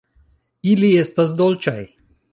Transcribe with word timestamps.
Ili 0.71 0.89
estas 1.03 1.37
dolĉaj! 1.43 1.79